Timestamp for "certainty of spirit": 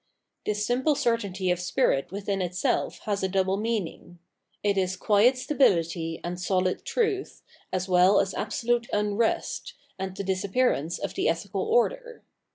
0.95-2.11